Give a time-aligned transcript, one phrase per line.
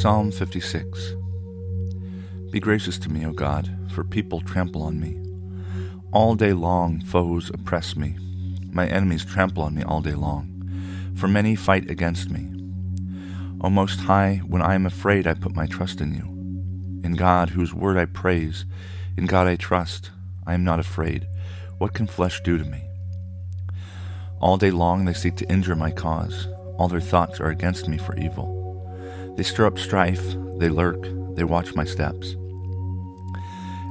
[0.00, 1.14] Psalm 56
[2.50, 5.18] Be gracious to me, O God, for people trample on me.
[6.12, 8.14] All day long foes oppress me.
[8.70, 12.46] My enemies trample on me all day long, for many fight against me.
[13.62, 16.24] O Most High, when I am afraid, I put my trust in you.
[17.02, 18.66] In God, whose word I praise,
[19.16, 20.10] in God I trust.
[20.46, 21.26] I am not afraid.
[21.78, 22.82] What can flesh do to me?
[24.40, 26.48] All day long they seek to injure my cause.
[26.78, 28.65] All their thoughts are against me for evil.
[29.36, 30.24] They stir up strife,
[30.58, 31.02] they lurk,
[31.36, 32.36] they watch my steps.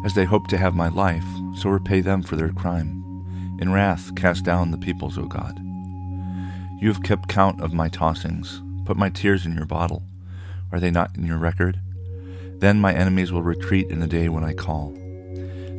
[0.04, 3.04] As they hope to have my life, so repay them for their crime.
[3.60, 5.60] In wrath, cast down the peoples, O God.
[6.82, 8.62] You have kept count of my tossings.
[8.86, 10.04] Put my tears in your bottle.
[10.72, 11.80] Are they not in your record?
[12.60, 14.94] Then my enemies will retreat in the day when I call.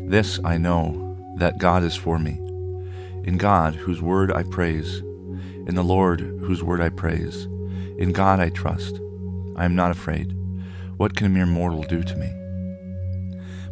[0.09, 2.33] This I know, that God is for me.
[3.25, 4.98] In God, whose word I praise.
[5.67, 7.44] In the Lord, whose word I praise.
[7.98, 9.00] In God I trust.
[9.57, 10.33] I am not afraid.
[10.99, 12.31] What can a mere mortal do to me?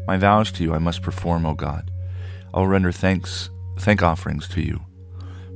[0.06, 1.90] My vows to you I must perform, O God.
[2.52, 4.80] I will render thanks, thank offerings to you,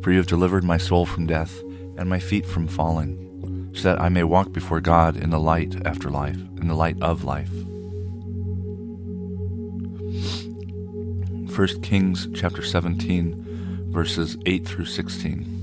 [0.02, 1.58] for you have delivered my soul from death
[1.96, 5.74] and my feet from falling, so that I may walk before God in the light
[5.86, 7.50] after life, in the light of life.
[11.56, 15.54] 1 Kings chapter 17, verses 8 through 16.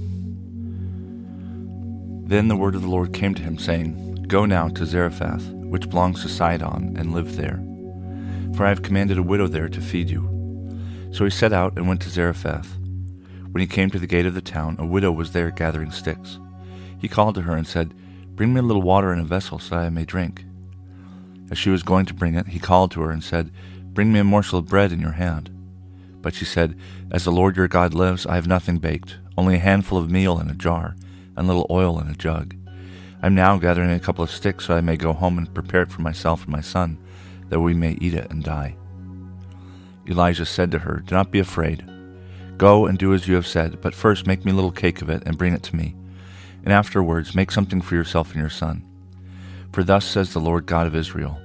[2.27, 5.89] Then the word of the Lord came to him, saying, Go now to Zarephath, which
[5.89, 7.63] belongs to Sidon, and live there.
[8.55, 11.09] For I have commanded a widow there to feed you.
[11.11, 12.75] So he set out and went to Zarephath.
[13.51, 16.39] When he came to the gate of the town, a widow was there gathering sticks.
[16.99, 17.93] He called to her and said,
[18.29, 20.43] Bring me a little water in a vessel so that I may drink.
[21.51, 23.51] As she was going to bring it, he called to her and said,
[23.93, 25.51] Bring me a morsel of bread in your hand.
[26.21, 26.77] But she said,
[27.11, 30.39] As the Lord your God lives, I have nothing baked, only a handful of meal
[30.39, 30.95] in a jar,
[31.37, 32.55] and a little oil in a jug.
[33.21, 35.91] I'm now gathering a couple of sticks so I may go home and prepare it
[35.91, 36.97] for myself and my son,
[37.49, 38.75] that we may eat it and die.
[40.07, 41.83] Elijah said to her, Do not be afraid.
[42.57, 45.09] Go and do as you have said, but first make me a little cake of
[45.09, 45.95] it and bring it to me.
[46.63, 48.85] And afterwards make something for yourself and your son.
[49.71, 51.39] For thus says the Lord God of Israel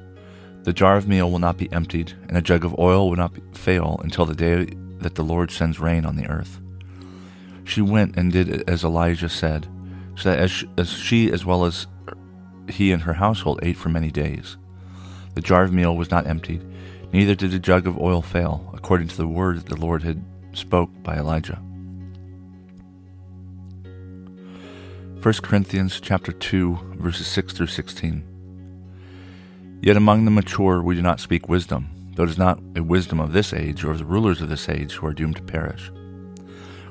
[0.62, 3.32] The jar of meal will not be emptied, and a jug of oil will not
[3.56, 6.60] fail until the day that the Lord sends rain on the earth.
[7.64, 9.66] She went and did as Elijah said
[10.20, 11.86] so that as she, as she as well as
[12.68, 14.58] he and her household ate for many days.
[15.34, 16.62] The jar of meal was not emptied,
[17.12, 20.22] neither did the jug of oil fail, according to the word that the Lord had
[20.52, 21.58] spoke by Elijah.
[25.22, 28.22] 1 Corinthians chapter 2 verses 6 through 16.
[29.82, 33.20] Yet among the mature we do not speak wisdom, though it is not a wisdom
[33.20, 35.90] of this age or of the rulers of this age who are doomed to perish.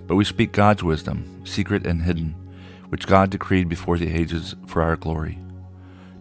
[0.08, 2.36] But we speak God's wisdom, secret and hidden
[2.90, 5.40] which God decreed before the ages for our glory.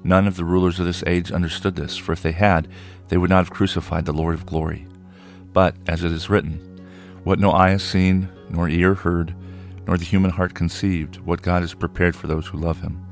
[0.04, 2.68] None of the rulers of this age understood this, for if they had,
[3.08, 4.86] they would not have crucified the Lord of glory.
[5.52, 6.86] But, as it is written,
[7.24, 9.34] what no eye has seen, nor ear heard,
[9.86, 13.04] nor the human heart conceived, what God has prepared for those who love him.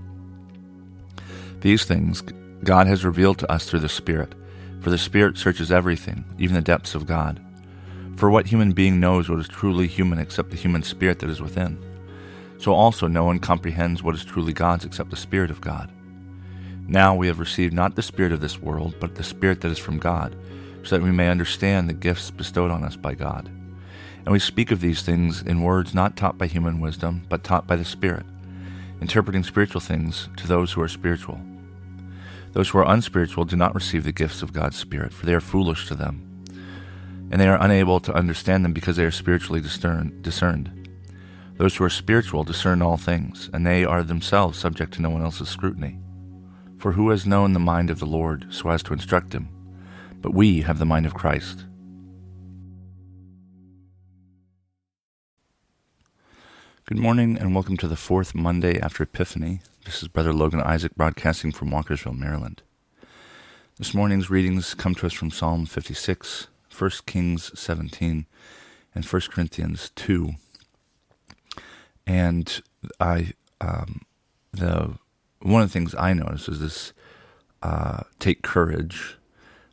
[1.61, 2.23] These things
[2.63, 4.35] God has revealed to us through the Spirit,
[4.81, 7.41] for the Spirit searches everything, even the depths of God.
[8.17, 11.43] For what human being knows what is truly human except the human spirit that is
[11.43, 11.79] within?
[12.59, 15.93] So also no one comprehends what is truly God's except the Spirit of God.
[16.89, 19.79] Now we have received not the Spirit of this world, but the Spirit that is
[19.79, 20.37] from God,
[20.85, 23.49] so that we may understand the gifts bestowed on us by God.
[24.25, 27.67] And we speak of these things in words not taught by human wisdom, but taught
[27.67, 28.27] by the Spirit,
[29.01, 31.41] interpreting spiritual things to those who are spiritual.
[32.53, 35.41] Those who are unspiritual do not receive the gifts of God's Spirit, for they are
[35.41, 36.23] foolish to them,
[37.31, 40.76] and they are unable to understand them because they are spiritually discerned.
[41.59, 45.23] Those who are spiritual discern all things, and they are themselves subject to no one
[45.23, 45.99] else's scrutiny.
[46.77, 49.49] For who has known the mind of the Lord so as to instruct him?
[50.21, 51.65] But we have the mind of Christ.
[56.85, 59.61] Good morning, and welcome to the fourth Monday after Epiphany.
[59.87, 62.61] This is Brother Logan Isaac broadcasting from Walkersville, Maryland.
[63.79, 66.49] This morning's readings come to us from Psalm 56,
[66.79, 68.27] 1 Kings 17,
[68.95, 70.35] and 1 Corinthians 2
[72.07, 72.63] and
[73.01, 74.03] I um,
[74.53, 74.99] the
[75.41, 76.93] one of the things I noticed is this
[77.63, 79.17] uh, take courage.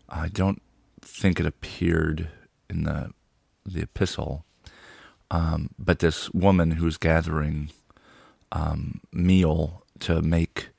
[0.10, 0.62] I don't
[1.02, 2.30] think it appeared
[2.70, 3.12] in the
[3.66, 4.46] the epistle,
[5.32, 7.70] um, but this woman who's gathering
[8.52, 10.70] um, meal to make,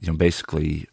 [0.00, 0.86] you know, basically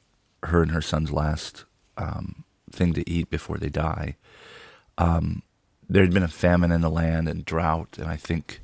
[0.44, 1.66] her and her son's last
[1.98, 4.16] um, thing to eat before they die.
[4.98, 5.44] Um,
[5.90, 8.62] there had been a famine in the land and drought, and I think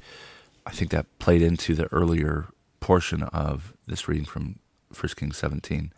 [0.65, 2.47] I think that played into the earlier
[2.79, 4.59] portion of this reading from
[4.97, 5.91] 1 Kings 17.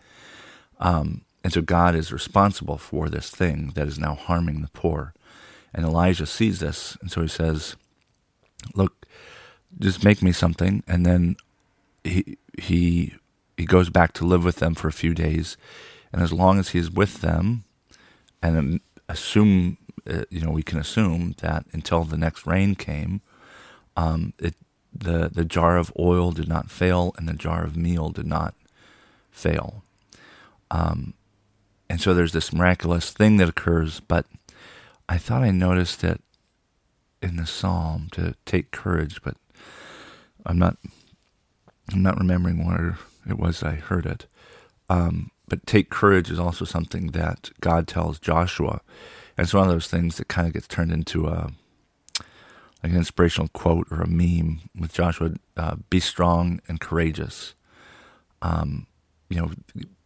[0.80, 5.14] Um, and so God is responsible for this thing that is now harming the poor.
[5.74, 7.76] And Elijah sees this, and so he says,
[8.74, 9.06] "Look,
[9.78, 11.36] just make me something." And then
[12.04, 13.14] he he
[13.58, 15.58] he goes back to live with them for a few days,
[16.14, 17.66] and as long as he's with them,
[18.42, 18.80] and
[19.10, 19.78] assume
[20.10, 23.22] uh, you know we can assume that until the next rain came,
[23.96, 24.56] um, it
[24.94, 28.54] the the jar of oil did not fail, and the jar of meal did not
[29.32, 29.84] fail.
[30.72, 31.14] Um,
[31.90, 34.26] and so there's this miraculous thing that occurs, but
[35.08, 36.22] I thought I noticed it
[37.22, 39.36] in the psalm to take courage, but
[40.46, 40.78] I'm not
[41.92, 42.98] I'm not remembering where
[43.28, 44.26] it was I heard it.
[44.90, 48.82] Um, but take courage is also something that God tells Joshua.
[49.38, 51.52] And it's one of those things that kind of gets turned into a
[52.86, 55.32] like an inspirational quote or a meme with Joshua.
[55.58, 57.56] Uh, be strong and courageous.
[58.44, 58.86] Um,
[59.28, 59.50] you know,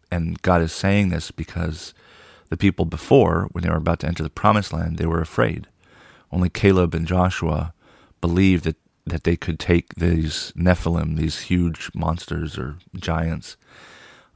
[0.09, 1.93] and God is saying this because
[2.47, 5.67] the people before, when they were about to enter the promised land, they were afraid.
[6.31, 7.73] Only Caleb and Joshua
[8.21, 13.57] believed that, that they could take these Nephilim, these huge monsters or giants.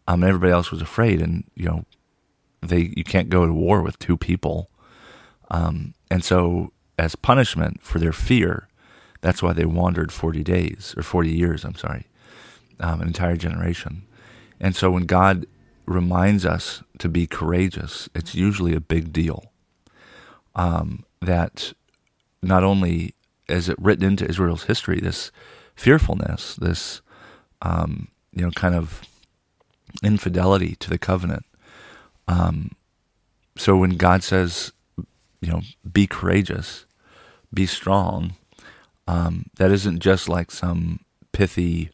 [0.06, 1.86] Um, everybody else was afraid, and you know,
[2.62, 4.70] they you can't go to war with two people.
[5.50, 8.68] Um, and so, as punishment for their fear,
[9.22, 11.64] that's why they wandered forty days or forty years.
[11.64, 12.08] I'm sorry,
[12.80, 14.04] um, an entire generation.
[14.60, 15.46] And so, when God
[15.86, 19.52] reminds us to be courageous, it's usually a big deal.
[20.56, 21.74] Um, that
[22.42, 23.16] not only
[23.48, 25.32] is it written into Israel's history, this
[25.76, 27.02] fearfulness, this
[27.62, 29.02] um, you know kind of
[30.04, 31.46] infidelity to the covenant.
[32.28, 32.72] Um,
[33.58, 34.72] so when God says,
[35.44, 35.62] you know,
[35.92, 36.86] be courageous,
[37.54, 38.36] be strong,
[39.08, 41.02] um, that isn't just like some
[41.34, 41.92] pithy,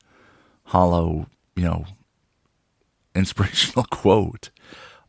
[0.65, 1.85] hollow, you know,
[3.15, 4.51] inspirational quote.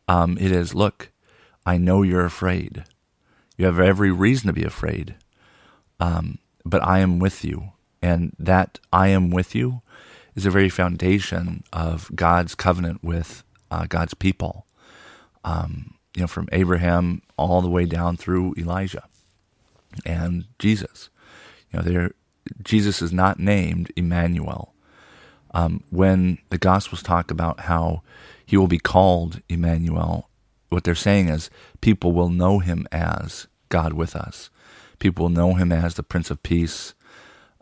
[0.07, 1.11] Um, it is, look,
[1.65, 2.83] I know you're afraid.
[3.57, 5.15] You have every reason to be afraid.
[5.99, 7.73] Um, but I am with you.
[8.01, 9.83] And that I am with you
[10.33, 14.65] is the very foundation of God's covenant with uh, God's people.
[15.43, 19.03] Um, you know, from Abraham all the way down through Elijah
[20.05, 21.09] and Jesus.
[21.71, 22.11] You know, there
[22.63, 24.71] Jesus is not named Emmanuel
[25.53, 28.01] um, when the Gospels talk about how
[28.45, 30.29] he will be called Emmanuel,
[30.69, 31.49] what they're saying is
[31.81, 34.49] people will know him as God with us.
[34.99, 36.93] People will know him as the Prince of Peace,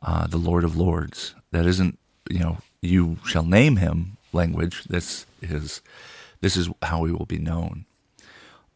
[0.04, 1.36] uh, the Lord of Lords.
[1.52, 1.98] That isn't,
[2.30, 4.84] you know, you shall name him language.
[4.84, 5.82] This is
[6.42, 7.86] this is how he will be known.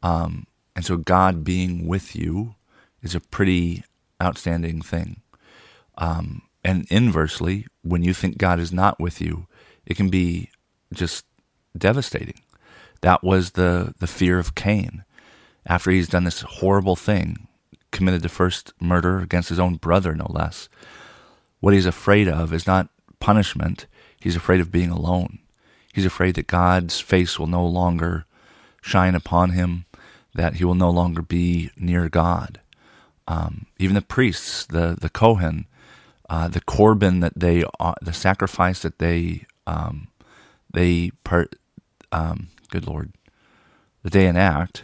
[0.02, 2.56] Um, and so God being with you
[3.02, 3.84] is a pretty
[4.22, 5.22] outstanding thing.
[5.98, 9.48] Um, and inversely, when you think God is not with you,
[9.86, 10.50] it can be
[10.94, 11.26] just
[11.78, 12.42] devastating.
[13.02, 15.04] That was the, the fear of Cain.
[15.66, 17.48] After he's done this horrible thing,
[17.92, 20.70] committed the first murder against his own brother, no less,
[21.60, 23.86] what he's afraid of is not punishment,
[24.20, 25.40] he's afraid of being alone.
[25.94, 28.26] He's afraid that God's face will no longer
[28.82, 29.86] shine upon him,
[30.36, 32.60] that he will no longer be near God.
[33.28, 35.66] Um, even the priests, the, the Kohen,
[36.30, 40.08] uh, the korban that they, uh, the sacrifice that they, um,
[40.74, 41.56] they part,
[42.12, 43.14] um, good Lord,
[44.02, 44.84] that they enact,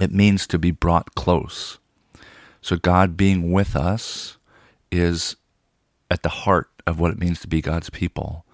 [0.00, 1.78] it means to be brought close.
[2.60, 4.38] So God being with us
[4.90, 5.36] is
[6.10, 8.44] at the heart of what it means to be God's people.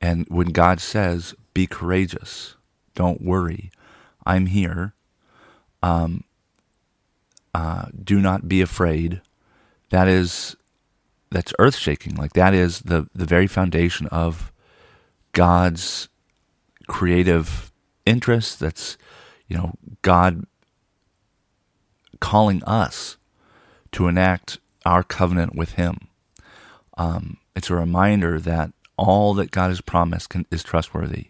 [0.00, 2.56] And when God says, "Be courageous,
[2.94, 3.70] don't worry,
[4.24, 4.94] I'm here,"
[5.82, 6.24] um,
[7.54, 9.20] uh, do not be afraid.
[9.90, 10.56] That is
[11.30, 12.14] that's earth shaking.
[12.14, 14.52] Like that is the the very foundation of
[15.32, 16.08] God's
[16.88, 17.72] creative
[18.06, 18.60] interest.
[18.60, 18.96] That's
[19.48, 20.46] you know God
[22.20, 23.16] calling us
[23.92, 26.08] to enact our covenant with Him.
[26.96, 31.28] Um, it's a reminder that all that God has promised can, is trustworthy.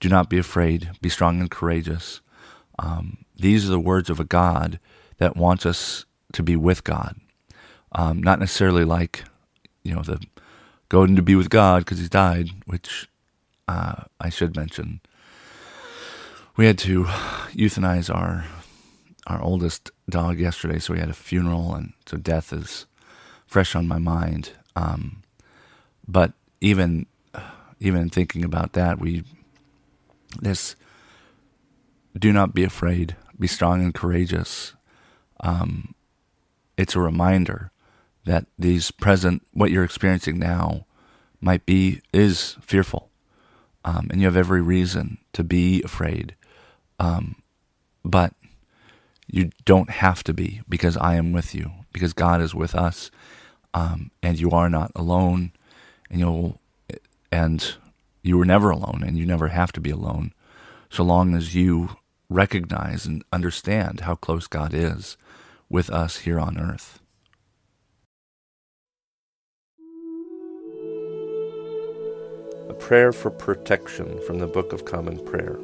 [0.00, 0.90] Do not be afraid.
[1.00, 2.20] Be strong and courageous.
[2.78, 4.78] Um, these are the words of a God
[5.18, 7.16] that wants us to be with God.
[7.92, 9.24] Um, not necessarily like,
[9.82, 10.20] you know, the
[10.88, 13.08] going to be with God because he's died, which
[13.66, 15.00] uh, I should mention.
[16.56, 17.04] we had to
[17.54, 18.44] euthanize our
[19.26, 22.86] our oldest dog yesterday, so we had a funeral, and so death is
[23.46, 24.52] fresh on my mind.
[24.74, 25.22] Um,
[26.06, 27.06] but even
[27.80, 29.24] even thinking about that, we
[30.40, 30.76] this
[32.18, 34.74] do not be afraid, be strong and courageous.
[35.40, 35.94] Um,
[36.76, 37.70] it's a reminder
[38.24, 40.86] that these present what you're experiencing now
[41.40, 43.10] might be is fearful,
[43.84, 46.34] um, and you have every reason to be afraid.
[46.98, 47.36] Um,
[48.04, 48.34] but
[49.26, 53.10] you don't have to be because I am with you, because God is with us,
[53.74, 55.52] um, and you are not alone,
[56.10, 56.60] and you'll
[57.30, 57.74] and
[58.22, 60.32] you were never alone, and you never have to be alone,
[60.90, 61.96] so long as you
[62.30, 65.16] recognize and understand how close God is
[65.70, 67.00] with us here on earth.
[72.68, 75.56] A prayer for protection from the Book of Common Prayer.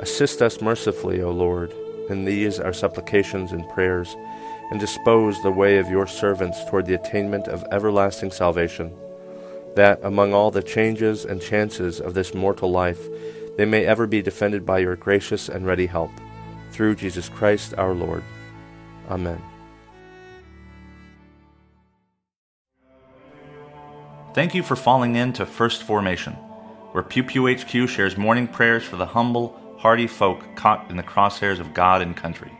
[0.00, 1.72] Assist us mercifully, O Lord,
[2.10, 4.14] in these our supplications and prayers,
[4.70, 8.92] and dispose the way of your servants toward the attainment of everlasting salvation,
[9.76, 13.08] that among all the changes and chances of this mortal life,
[13.56, 16.10] they may ever be defended by your gracious and ready help.
[16.70, 18.22] Through Jesus Christ our Lord.
[19.08, 19.40] Amen.
[24.34, 26.32] Thank you for falling in to First Formation,
[26.92, 31.02] where Pew Pew HQ shares morning prayers for the humble hardy folk caught in the
[31.02, 32.50] crosshairs of God and country.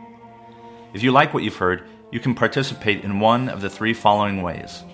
[0.93, 4.41] If you like what you've heard, you can participate in one of the three following
[4.41, 4.85] ways.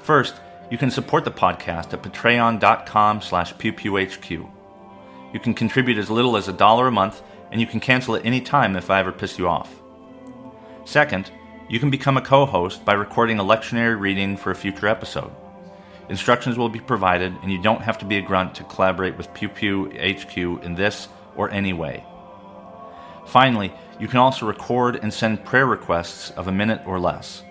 [0.00, 0.34] First,
[0.70, 4.50] you can support the podcast at patreon.com slash pewpewhq.
[5.36, 8.24] You can contribute as little as a dollar a month, and you can cancel at
[8.24, 9.70] any time if I ever piss you off.
[10.86, 11.30] Second,
[11.68, 15.30] you can become a co-host by recording a lectionary reading for a future episode.
[16.08, 19.34] Instructions will be provided, and you don't have to be a grunt to collaborate with
[19.34, 22.02] Pew Pew HQ in this or any way.
[23.26, 27.42] Finally, you can also record and send prayer requests of a minute or less.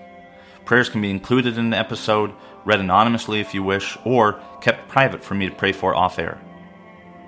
[0.66, 2.34] Prayers can be included in the episode,
[2.66, 6.42] read anonymously if you wish, or kept private for me to pray for off air.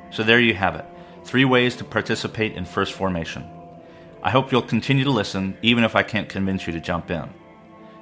[0.09, 0.85] So there you have it
[1.23, 3.43] three ways to participate in First Formation.
[4.23, 7.29] I hope you'll continue to listen, even if I can't convince you to jump in.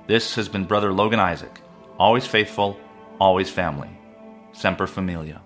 [0.05, 1.59] This has been Brother Logan Isaac,
[1.97, 2.79] always faithful,
[3.19, 3.89] always family.
[4.53, 5.41] Semper Familia.